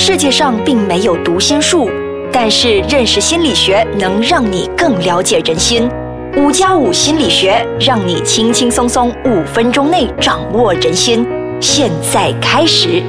[0.00, 1.90] 世界上并没有读心术，
[2.32, 5.90] 但是认识心理学能让你更了解人心。
[6.36, 11.26] 五加五心理学让你轻轻松松五分钟内掌握人心。
[11.60, 13.02] 现在开始。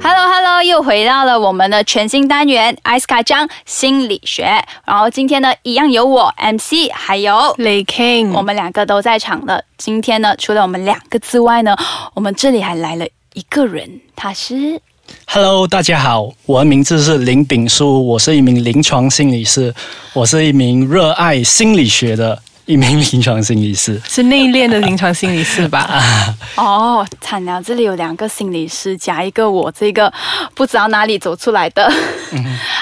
[0.00, 4.46] Hello Hello，又回到了我们的全新单元艾斯卡张心理学。
[4.86, 9.62] 然后今天呢，一样有我 MC，还有雷 King，我们两个都在场了。
[9.76, 11.76] 今天呢，除了我们两个之外呢，
[12.14, 14.80] 我们这里还来了一个人，他是
[15.26, 19.74] Hello，大家好，我的名字是林炳书，我是一名临床心理师，
[20.12, 24.00] 我是一名热爱心理学的一名临床心理师。
[24.08, 26.02] 是内敛的临床心理师吧？
[26.56, 30.12] 哦，惨了，这里有两个心理师加一个我这个
[30.54, 31.92] 不知道哪里走出来的。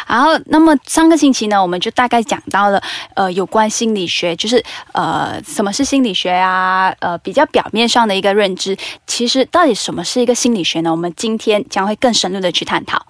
[0.07, 2.83] 然后，那么上个星期呢，我们就大概讲到了
[3.15, 8.77] 呃有关心理学，就是呃什么是心理学啊，呃比较表面上的一个认知。
[9.07, 10.91] 其实到底什么是一个心理学呢？
[10.91, 13.07] 我们今天将会更深入的去探讨。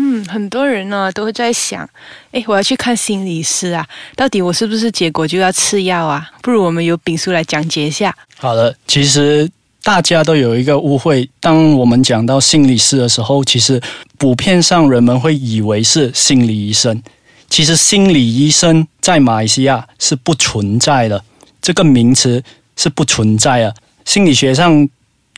[0.00, 1.88] 嗯，很多人呢都会在想，
[2.30, 6.30] 诶，我要去看心理师啊，到底我是不是结果就要吃药啊？
[6.40, 8.14] 不如我们由丙叔来讲解一下。
[8.36, 9.50] 好了，其实
[9.88, 13.80] 大家都有一个误会，当我们讲到心理师的时候，其实
[14.18, 17.02] 普遍上人们会以为是心理医生。
[17.48, 21.24] 其实心理医生在马来西亚是不存在的，
[21.62, 22.44] 这个名词
[22.76, 23.74] 是不存在的。
[24.04, 24.86] 心理学上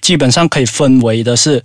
[0.01, 1.63] 基本上可以分为的是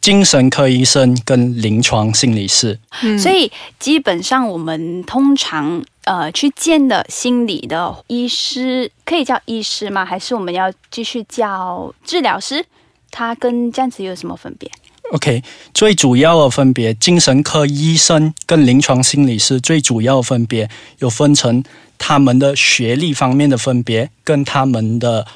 [0.00, 2.78] 精神科医生跟临床心理师。
[3.02, 10.04] 嗯所以基本上我们通常呃去见的心理的医师，可以叫医师吗？
[10.04, 12.64] 还是我们要继续叫治疗师？
[13.10, 14.70] 他跟这样子有什么分别
[15.12, 15.42] ？OK，
[15.74, 21.64] 最主要的分别，精神科医生跟临床心理师最主要的分别有分成
[21.98, 25.26] 他们的学历方面的分别，跟他们的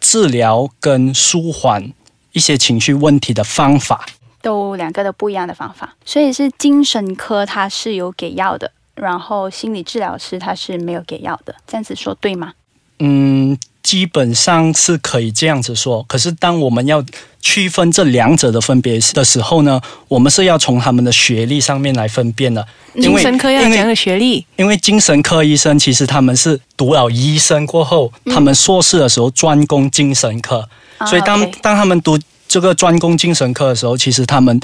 [0.00, 1.92] 治疗跟舒缓
[2.36, 4.04] 一些情绪问题的方法。
[4.42, 12.52] 都两个都不一样的方法，所以是精神科他是有给药的，然后心理治疗师他是没有给药的，这样子说对吗？
[13.00, 16.04] 嗯，基本上是可以这样子说。
[16.04, 17.04] 可是当我们要
[17.40, 22.64] 区分这两者的分别的时候呢，我们是要从他们的学历上面来分辨的。
[22.94, 30.68] 因为精神科要因为讲的学历，因为精神科医生其实他们是读了医生过后，他们硕士的时候专攻精神科，
[30.98, 32.16] 啊所以当当他们读
[32.48, 34.60] 这个专攻精神科的时候，其实他们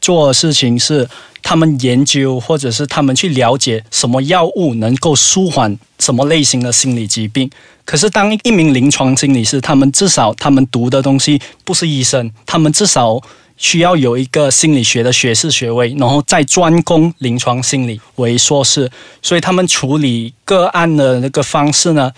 [0.00, 1.08] 做的事情是
[1.42, 7.50] 他们研究或者是他们去了解什么药物能够舒缓什么类型的心理疾病。
[7.84, 13.20] 可是当一名临床心理师，他们至少他们读的东西不是医生，他们至少
[13.56, 18.90] 需要有一个心理学的学士学位，然后再专攻临床心理为硕士，
[19.20, 22.10] 所以他们处理个案的那个方式呢，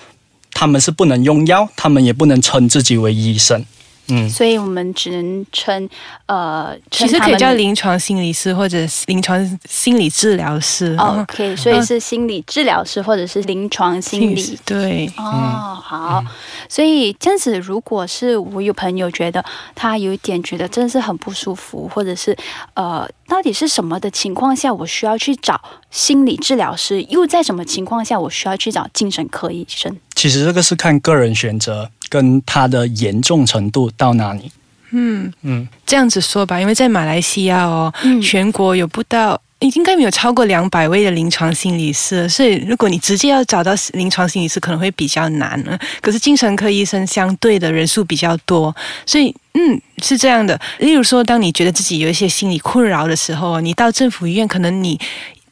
[0.53, 3.65] 他们是不能用药，他们也不能称自己为医生。
[4.09, 5.89] 嗯，所以我们只能称
[6.27, 10.95] 呃，其实可以叫临床心理师或者临床心理治疗师。
[10.99, 16.25] 哦 OK，所以是心理治疗师或者是临床心理师对，哦，好，
[16.69, 19.45] 所以这样子，如果是我有朋友觉得
[19.75, 22.37] 他有一点觉得真的是很不舒服，或者是
[22.75, 29.97] 呃，到底是什么的情况下我需要去找心理治疗师，又在什么情况下我需要去找精神科医生？
[30.15, 34.51] 其实这个是看个人选择跟他的严重程度到哪里。
[34.91, 39.41] 嗯，嗯，这样子说吧，因为在马来西亚哦，嗯全国有不到。
[39.61, 45.77] 应该没有超过两百位的临床心理师，所以如果你直接要找到临床心理师，可能会比较难呢。
[46.03, 48.75] 可是精神科医生相对的人数比较多，
[49.07, 50.61] 所以嗯是这样的。
[50.79, 55.01] 例如说，当你觉得自己有一些心理困扰的时候，你到政府医院，可能你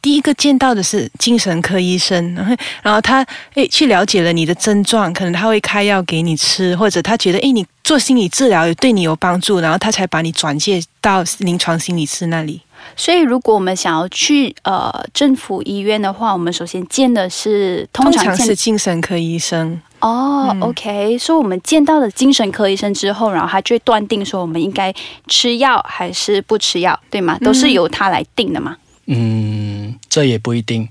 [0.05, 12.61] 第一个见到的是精神科医生，然后然后他诶去了解了你的症状，可能他会开药给你吃，或者他觉得诶你做心理治疗对你有帮助，然后他才把你转介到临床心理师那里。
[12.95, 19.81] 所以，如果我们想要去呃政府医院的话，我们首先见的是通通常是精神科医生。
[20.01, 24.93] 哦、嗯 o k 所以我们见到了精神科医生之后，然后他就会断定说我们应该
[25.29, 27.39] 吃药还是不吃药，对吗？
[27.41, 28.77] 都是由他来定的嘛。
[28.77, 28.84] 嗯，
[30.09, 30.89] 这也不一定，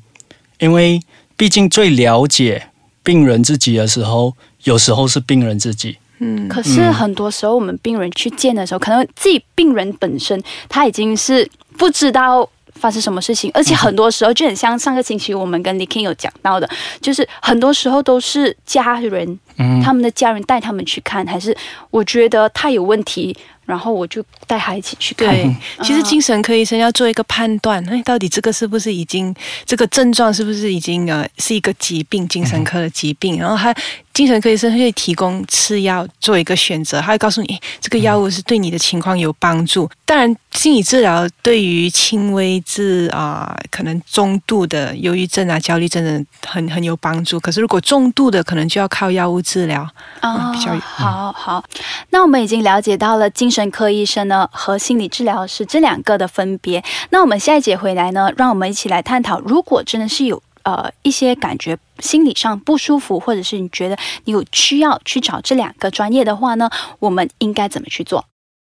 [0.60, 1.02] 因为
[1.36, 2.70] 毕竟最了解
[3.04, 5.98] 病人自己的时候，有时候是病人自己。
[6.20, 16.70] 嗯，可是很多时候，我们病人去见的时候，可能自己病人本身他已经是不知道发生什么事情，而且很多时候就很像上个星期我们跟 l i k i n 有讲到的，
[17.02, 19.82] 就是很多时候都是家人嗯。
[19.82, 21.56] 他们的家人带他们去看，还是
[21.90, 25.28] 我觉得他有问题，然后我就带他一起去看。
[25.30, 29.34] 对，其实啊精神科医生要做一个判断，哎，到底这个是不是已经
[29.66, 33.74] 这个症状是不是已经呃是一个疾病，精神科的疾病，然后他
[34.14, 39.90] 精神科医生会提供吃药做一个选择，他会告诉你，诶这个药物是对你的情况有帮助。
[40.06, 49.82] 当然，心理治疗对于轻微至啊、可能中度的忧郁症啊、焦虑症的很很有帮助，可是如果重度的，可能就要靠药物治疗。
[50.20, 51.64] 啊，比较好好。
[52.12, 56.84] 那我们已经了解到了精神科医生呢和心理治疗师这两个的分别。
[57.12, 66.70] 那我们下一节回来呢，让我们一起来探讨，如果真的是有呃一些感觉心理上不舒服，或者是你觉得你有需要去找这两个专业的话呢，
[67.00, 68.26] 我们应该怎么去做？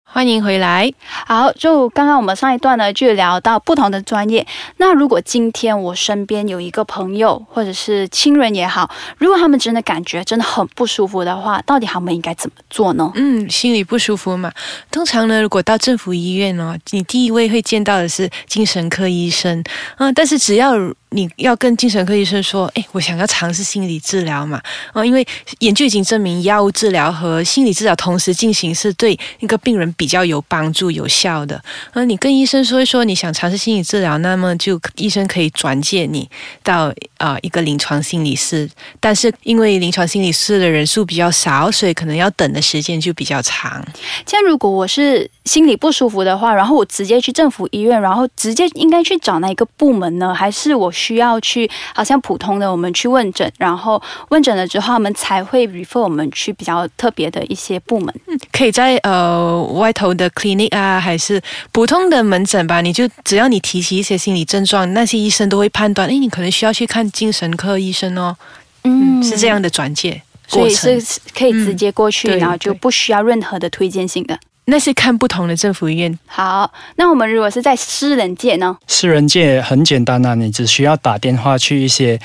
[0.10, 0.92] 欢迎回来。
[1.28, 4.46] 好，就刚刚我们上一段呢，就聊到不同的专业。
[4.78, 13.12] 那如果今天我身边有一个朋友或者是亲人也好，如果他们真的感觉真的很不舒服的话，到底他们应该怎么做呢？
[13.16, 14.52] 嗯，心里不舒服嘛。
[14.90, 19.64] 通常呢，如果到政府医院哦，你第一位会见到的是精神科医生。
[19.98, 20.74] 嗯，但是只要
[21.12, 24.62] 你要跟精神科医生说，哎，我想要尝试心理治疗嘛。
[24.94, 25.26] 哦，因为
[25.60, 31.64] 研究已经证明，药物治疗和心理治疗同时进行是对那个病人比较有帮助、有效的。
[31.94, 36.30] 嗯，你跟医生说一说你想尝试心理治疗，那么就医生可以转介你
[36.62, 36.88] 到
[37.18, 38.70] 啊、呃一个临床心理师。
[39.00, 43.82] 但是因为临床心理师的人数比较少，所以可能要等的时间就比较长。
[44.26, 50.34] 像如果我是心里不舒服的话，然后我直接去政府医院，然后直接应该去找哪一个部门呢？
[50.34, 58.14] 还是我需要去好像普通的我们去问诊，然后问诊了之后，他们才会 refer 我们去比较特别的一些部门？
[58.26, 61.40] 嗯可以在呃外头的 clinic 啊，还是
[61.72, 68.36] 普通的门诊吧，你就只要你提起一些心理症状，那些医生都会判断，哎，你可能需要去看精神科医生哦。
[68.84, 70.74] 嗯，是这样的转介所以。
[70.74, 71.00] 是
[71.36, 74.40] 可以直接过去，嗯然后就不需要任何的推荐性的。
[74.70, 76.20] 那是看不同的政府医院。
[76.26, 78.78] 好，那我们如果是在私人界呢？
[78.86, 82.20] 私人界很简单啊，你只需要打电话去一些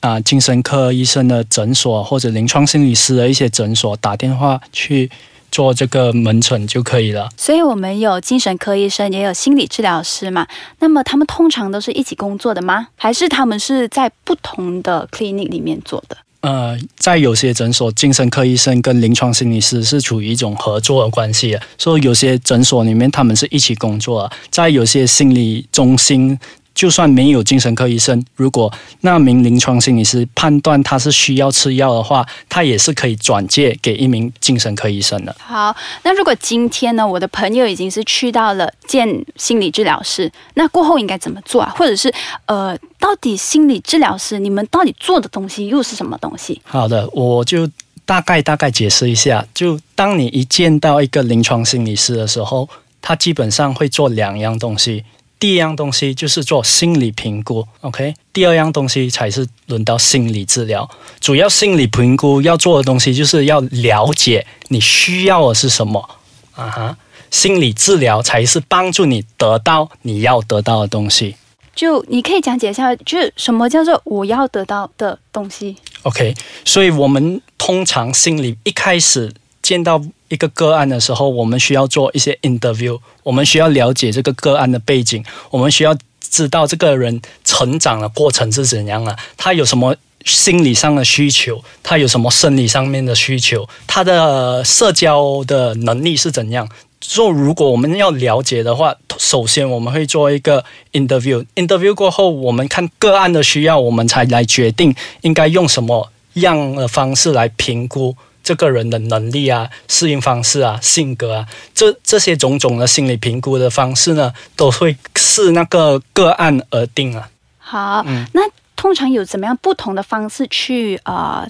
[0.00, 5.10] 啊、精神科医生的诊所或者临床心理师的一些诊所，打电话去
[5.50, 7.28] 做这个门诊就可以了。
[7.36, 10.46] 所以我们有精神科医生，也有心理治疗师嘛。
[10.78, 12.86] 那么他们通常都是一起工作的吗？
[12.94, 16.16] 还是他们是在不同的 clinic 里面做的？
[16.40, 24.30] 呃，在有些诊所，精神科医生跟临床心理师是处于一种合作的关系的，所以有些诊所里面他们是一起工作。
[24.48, 26.38] 在有些心理中心，
[26.78, 35.34] 就算没有精神科医生，如果那名临床心理师判断他是需要吃药的话，他也是可以转介给一名精神科医生的。
[35.40, 41.74] 好，那如果今天呢，我的朋友已经是去到了见心理治疗师，那过后应该怎么做啊？
[41.76, 42.14] 或者是
[42.46, 46.62] 呃，到底心理治疗师你们到底做的东西又是什么东西？
[46.62, 47.68] 好的，我就
[48.04, 49.44] 大概大概解释一下。
[49.52, 52.68] 就当你一见到一个临床心理师的时候，
[53.02, 55.02] 他基本上会做两样东西。
[55.38, 58.14] 第一样东西就是做心理评估，OK。
[58.32, 60.88] 第二样东西才是轮到心理治疗。
[61.20, 66.10] 主要心理评估要做的东西就是要了解你需要的是什么
[66.54, 66.96] 啊哈。
[67.30, 71.36] 心理治疗才是帮助你得到你要得到的东西。
[71.74, 79.32] 就你可以讲解一下，就是什么叫做我要得到的东西？OK，所以我们通常心理一开始
[79.68, 89.94] 见到一个个案的时候，我们需要做一些 interview，我们需要了解这个个案的背景，我们需要知道这个人成长的过程是怎样的，他有什么。
[90.24, 96.68] 心理上的需求，他有什么生理上面的需求，他的社交的能力是怎样？
[97.00, 101.46] 所以，如果我们要了解的话，首先我们会做一个 interview。
[101.54, 108.14] interview 过后，我们看个案的需要，我们才来决定应该用什么样的方式来评估
[108.48, 117.28] 这个人的能力啊、适应方式啊、性格啊，这这些种种的心理评估的方式呢，都会视那个个案而定啊。
[117.58, 118.40] 好，嗯那
[118.74, 121.46] 通常有怎么样不同的方式去呃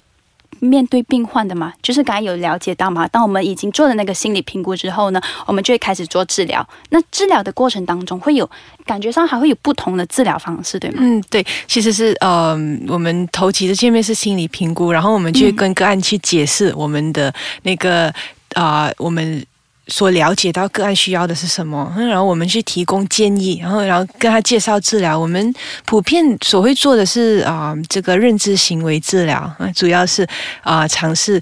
[0.61, 1.73] 面对病患的嘛？
[1.83, 6.67] 就是刚才有了解到嘛，当我们已经做了那个心理评估之后呢，我们就会开始做治疗。
[6.91, 8.49] 那治疗的过程当中，会有
[8.85, 10.97] 感觉上还会有不同的治疗方式，对吗？
[11.00, 12.53] 嗯，对，其实是呃，
[12.88, 18.12] 我们头几的见面是心理评估，然后我们就会跟个案去解释我们的那个
[18.55, 19.45] 啊、我们。
[19.88, 25.18] 所了解到个案需要的是什么，然后我们去提供建议，然后然后跟他介绍治疗。
[25.18, 25.52] 我们
[25.87, 30.26] 普遍所会做的是啊、这个认知行为治疗，啊，主要是
[30.62, 31.40] 啊、尝试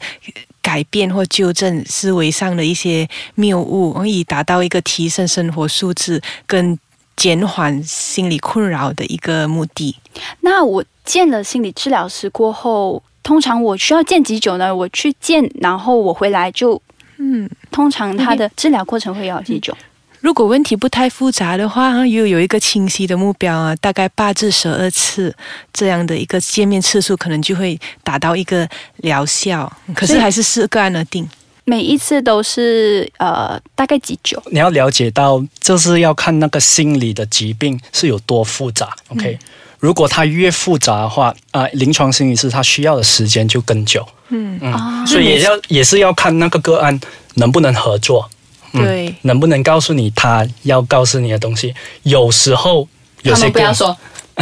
[0.62, 6.78] 改变或纠正思维上的一些谬误，以达到一个提升生活素质跟
[7.16, 9.96] 减缓心理困扰的一个目的。
[10.40, 13.02] 那我见了心理治疗师过后。
[13.22, 14.72] 通常我需要见几久呢？
[14.72, 16.80] 我去见，然后我回来就，
[17.18, 19.76] 嗯，通常它的治疗过程会要几久？
[20.20, 25.32] 如果问题不太复杂的话，又有一个清晰的目标啊，大概八至十二次
[25.72, 28.68] 这样的一个见面次数，可能就会达到一个
[28.98, 29.70] 疗效。
[29.94, 31.28] 可是还是视个案而定。
[31.64, 34.42] 每一次都是呃大概几久？
[34.50, 38.88] 你要了解到，就是要看那个心理的疾病是有多复杂。
[39.08, 39.38] OK，
[39.78, 44.06] 如果它越复杂的话，啊，临床心理师他需要的时间就更久。
[44.28, 46.98] 嗯嗯，所以也要也是要看那个个案
[47.34, 48.28] 能不能合作。
[48.72, 51.74] 对，能不能告诉你他要告诉你的东西？
[52.02, 52.86] 有时候
[53.22, 53.96] 有些不要说，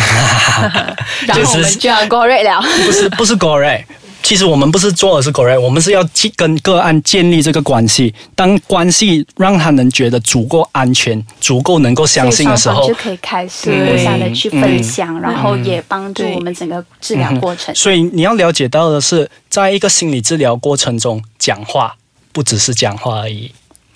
[1.27, 2.61] 然后我们就要 go right 了。
[2.85, 3.85] 不是不是 go right。
[4.25, 8.13] 其实我们不是做的是 correct，我们是要去跟个案建立这个关系。
[8.35, 17.75] 当关系让他能觉得足够安全、足够能够相信的时候，就可以开始互相的去分享，然后也帮助我们整个治疗过程。
[17.75, 21.95] 所以你要了解到的是，在一个心理治疗过程中，讲话
[22.33, 23.53] 不只是讲话而已。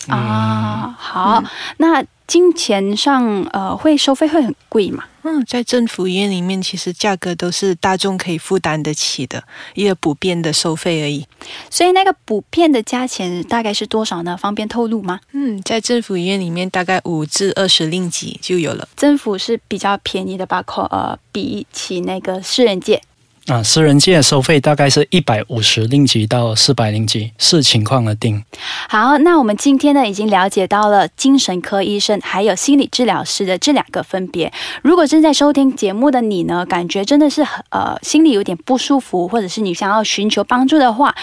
[0.07, 1.43] 啊，好，
[1.77, 5.03] 那金钱上呃会收费会很贵嘛？
[5.23, 9.43] 嗯，在政府医院里面，其实价格都是大众可以负担得起的
[9.75, 11.25] 一个普遍的收费而已。
[11.69, 14.37] 所以那个普遍的价钱大概是多少呢？
[14.37, 15.19] 方便透露吗？
[15.33, 18.87] 嗯，在政府医院里面，大概五至二十令吉就有了。
[18.95, 20.61] 政府是比较便宜的吧？
[20.61, 23.01] 可呃，比起那个私人界。
[23.51, 28.43] 啊，私人界收费大概是一百五十令吉到四百令吉，视情况而定。
[28.87, 34.53] 好，那我们今天呢已经了解到了精神科医生还有心理治疗师的这两个分别。
[34.83, 41.15] 如果正在收听节目的你呢，感觉真的是呃心里有点不舒服，或者是你想要寻求帮助的话，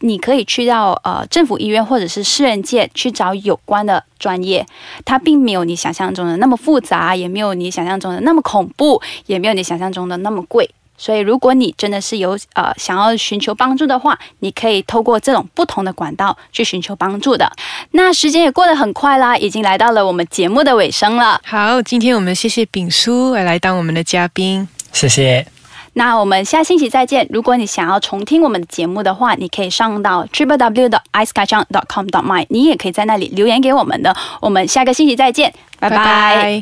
[0.00, 4.64] 你可以去到呃政府医院或者是私人界去找有关的专业。
[5.04, 10.70] 它并没有你想象中的那么复杂，也没有你想象中的那么恐怖，也没有你想象中的那么贵。
[10.96, 17.50] 所以，如果你真的是有呃想要寻求帮助的话，你可以透过这种不同的管道去寻求帮助的。
[17.92, 21.40] 那时间也过得很快啦，已经来到了我们节目的尾声了。
[21.44, 25.46] 好，今天我们谢谢炳叔来当我们的嘉宾，谢谢。
[25.94, 27.26] 那我们下星期再见。
[27.30, 32.06] 如果你想要重听我们的节目的话，你可以上到 triple w 的 i c e k a c h a n g dot com
[32.06, 34.16] dot my，你也可以在那里留言给我们的。
[34.40, 36.60] 我们下个星期再见，拜拜。